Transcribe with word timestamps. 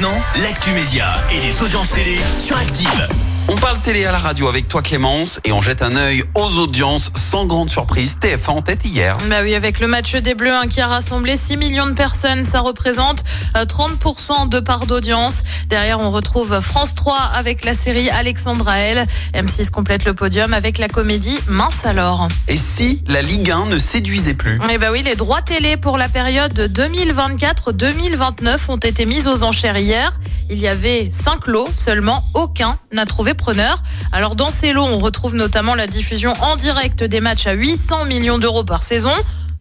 maintenant, 0.00 0.22
l'actu 0.42 0.70
média 0.72 1.14
et 1.30 1.40
les 1.40 1.62
audiences 1.62 1.90
télé 1.90 2.16
sur 2.36 2.56
Active. 2.56 3.29
On 3.48 3.56
parle 3.56 3.78
télé 3.80 4.04
à 4.04 4.12
la 4.12 4.18
radio 4.18 4.48
avec 4.48 4.68
toi 4.68 4.82
Clémence 4.82 5.40
et 5.44 5.52
on 5.52 5.60
jette 5.60 5.82
un 5.82 5.96
œil 5.96 6.24
aux 6.34 6.58
audiences 6.58 7.10
sans 7.16 7.46
grande 7.46 7.70
surprise. 7.70 8.18
TF1 8.20 8.50
en 8.50 8.62
tête 8.62 8.84
hier. 8.84 9.18
Bah 9.28 9.38
oui, 9.42 9.54
avec 9.54 9.80
le 9.80 9.86
match 9.86 10.14
des 10.14 10.34
Bleus 10.34 10.54
hein, 10.54 10.66
qui 10.68 10.80
a 10.80 10.86
rassemblé 10.86 11.36
6 11.36 11.56
millions 11.56 11.86
de 11.86 11.92
personnes, 11.92 12.44
ça 12.44 12.60
représente 12.60 13.24
euh, 13.56 13.64
30% 13.64 14.48
de 14.48 14.60
part 14.60 14.86
d'audience. 14.86 15.42
Derrière, 15.68 16.00
on 16.00 16.10
retrouve 16.10 16.60
France 16.60 16.94
3 16.94 17.16
avec 17.16 17.64
la 17.64 17.74
série 17.74 18.08
Alexandra 18.10 18.78
L. 18.78 19.06
M6 19.34 19.70
complète 19.70 20.04
le 20.04 20.14
podium 20.14 20.54
avec 20.54 20.78
la 20.78 20.88
comédie 20.88 21.38
Mince 21.48 21.86
alors. 21.86 22.28
Et 22.48 22.56
si 22.56 23.02
la 23.08 23.22
Ligue 23.22 23.50
1 23.50 23.66
ne 23.66 23.78
séduisait 23.78 24.34
plus? 24.34 24.60
Eh 24.70 24.78
bah 24.78 24.90
oui, 24.92 25.02
les 25.02 25.16
droits 25.16 25.42
télé 25.42 25.76
pour 25.76 25.98
la 25.98 26.08
période 26.08 26.56
2024-2029 26.58 28.58
ont 28.68 28.76
été 28.76 29.06
mis 29.06 29.26
aux 29.26 29.42
enchères 29.42 29.78
hier. 29.78 30.12
Il 30.50 30.58
y 30.58 30.66
avait 30.68 31.08
5 31.10 31.46
lots, 31.46 31.68
seulement 31.74 32.24
aucun 32.34 32.76
n'a 32.92 33.06
trouvé 33.06 33.34
preneur. 33.34 33.78
Alors 34.12 34.34
dans 34.34 34.50
ces 34.50 34.72
lots, 34.72 34.84
on 34.84 34.98
retrouve 34.98 35.34
notamment 35.34 35.74
la 35.74 35.86
diffusion 35.86 36.32
en 36.42 36.56
direct 36.56 37.04
des 37.04 37.20
matchs 37.20 37.46
à 37.46 37.52
800 37.52 38.04
millions 38.06 38.38
d'euros 38.38 38.64
par 38.64 38.82
saison. 38.82 39.12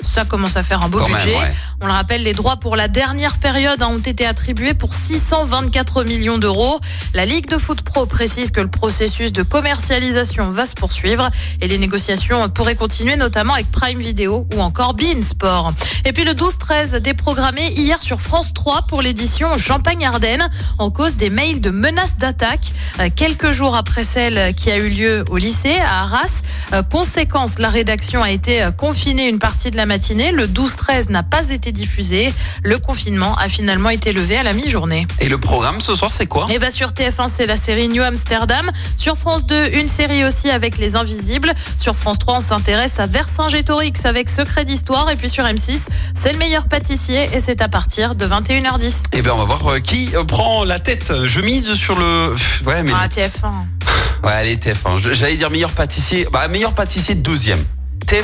Ça 0.00 0.24
commence 0.24 0.56
à 0.56 0.62
faire 0.62 0.82
un 0.82 0.88
beau 0.88 0.98
Quand 1.00 1.08
même, 1.08 1.18
budget. 1.18 1.36
ouais. 1.36 1.52
On 1.80 1.86
le 1.86 1.92
rappelle, 1.92 2.24
les 2.24 2.34
droits 2.34 2.56
pour 2.56 2.74
la 2.74 2.88
dernière 2.88 3.36
période 3.36 3.80
hein, 3.84 3.88
ont 3.92 4.00
été 4.00 4.26
attribués 4.26 4.74
pour 4.74 4.94
624 4.94 6.02
millions 6.02 6.36
d'euros. 6.36 6.80
La 7.14 7.24
Ligue 7.24 7.48
de 7.48 7.56
foot 7.56 7.82
pro 7.82 8.04
précise 8.04 8.50
que 8.50 8.60
le 8.60 8.66
processus 8.66 9.32
de 9.32 9.44
commercialisation 9.44 10.50
va 10.50 10.66
se 10.66 10.74
poursuivre 10.74 11.30
et 11.60 11.68
les 11.68 11.78
négociations 11.78 12.48
pourraient 12.48 12.74
continuer 12.74 13.14
notamment 13.14 13.54
avec 13.54 13.70
Prime 13.70 14.00
Video 14.00 14.48
ou 14.56 14.60
encore 14.60 14.94
Bein 14.94 15.22
Sport. 15.22 15.72
Et 16.04 16.12
puis 16.12 16.24
le 16.24 16.32
12-13 16.32 16.96
déprogrammé 16.96 17.70
hier 17.70 18.02
sur 18.02 18.20
France 18.20 18.52
3 18.54 18.82
pour 18.88 19.00
l'édition 19.00 19.56
Champagne-Ardenne 19.56 20.50
en 20.78 20.90
cause 20.90 21.14
des 21.14 21.30
mails 21.30 21.60
de 21.60 21.70
menaces 21.70 22.16
d'attaque 22.16 22.72
euh, 22.98 23.08
quelques 23.14 23.52
jours 23.52 23.76
après 23.76 24.02
celle 24.02 24.52
qui 24.54 24.72
a 24.72 24.78
eu 24.78 24.88
lieu 24.88 25.24
au 25.30 25.36
lycée 25.36 25.76
à 25.78 26.02
Arras. 26.02 26.40
Euh, 26.72 26.82
Conséquence, 26.82 27.60
la 27.60 27.68
rédaction 27.68 28.20
a 28.20 28.32
été 28.32 28.62
euh, 28.62 28.72
confinée 28.72 29.28
une 29.28 29.38
partie 29.38 29.70
de 29.70 29.76
la 29.76 29.86
matinée. 29.86 30.32
Le 30.32 30.48
12-13 30.48 31.10
n'a 31.10 31.22
pas 31.22 31.50
été 31.50 31.67
diffusé. 31.72 32.32
Le 32.62 32.78
confinement 32.78 33.36
a 33.36 33.48
finalement 33.48 33.90
été 33.90 34.12
levé 34.12 34.36
à 34.36 34.42
la 34.42 34.52
mi-journée. 34.52 35.06
Et 35.20 35.28
le 35.28 35.38
programme 35.38 35.80
ce 35.80 35.94
soir 35.94 36.10
c'est 36.12 36.26
quoi? 36.26 36.46
Et 36.50 36.58
bah 36.58 36.70
sur 36.70 36.88
TF1, 36.90 37.28
c'est 37.32 37.46
la 37.46 37.56
série 37.56 37.88
New 37.88 38.02
Amsterdam. 38.02 38.70
Sur 38.96 39.16
France 39.16 39.46
2, 39.46 39.70
une 39.74 39.88
série 39.88 40.24
aussi 40.24 40.50
avec 40.50 40.78
Les 40.78 40.96
Invisibles. 40.96 41.52
Sur 41.78 41.94
France 41.96 42.18
3, 42.18 42.36
on 42.36 42.40
s'intéresse 42.40 42.98
à 42.98 43.06
Vercingétorix 43.06 43.92
avec 44.04 44.28
Secret 44.28 44.64
d'Histoire. 44.64 45.10
Et 45.10 45.16
puis 45.16 45.28
sur 45.28 45.44
M6, 45.44 45.88
c'est 46.14 46.32
le 46.32 46.38
meilleur 46.38 46.66
pâtissier 46.68 47.28
et 47.32 47.40
c'est 47.40 47.60
à 47.62 47.68
partir 47.68 48.14
de 48.14 48.26
21h10. 48.26 49.04
Eh 49.12 49.22
bien 49.22 49.34
on 49.34 49.38
va 49.38 49.44
voir 49.44 49.74
euh, 49.74 49.80
qui 49.80 50.10
euh, 50.14 50.24
prend 50.24 50.64
la 50.64 50.78
tête. 50.78 51.12
Je 51.24 51.40
mise 51.40 51.74
sur 51.74 51.98
le... 51.98 52.34
Ouais 52.66 52.82
mais... 52.82 52.92
Ah, 52.94 53.08
TF1. 53.08 54.24
Ouais 54.24 54.32
allez 54.32 54.56
TF1. 54.56 55.00
Je- 55.02 55.12
J'allais 55.12 55.36
dire 55.36 55.50
meilleur 55.50 55.72
pâtissier. 55.72 56.26
Bah 56.32 56.48
meilleur 56.48 56.72
pâtissier 56.72 57.14
deuxième. 57.14 57.64
TF1, 58.06 58.22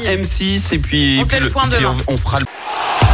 Allez, 0.00 0.16
dis. 0.24 0.28
M6 0.62 0.74
et 0.74 0.78
puis... 0.78 1.18
On 1.20 1.26
puis 1.26 1.36
fait 1.36 1.40
le 1.42 1.50
point 1.50 1.66
demain. 1.66 1.94
on, 2.08 2.14
on 2.14 2.16
fera 2.16 2.40
le... 2.40 2.46